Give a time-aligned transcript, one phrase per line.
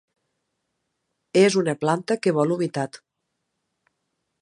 [1.43, 3.01] És una planta que vol humitat.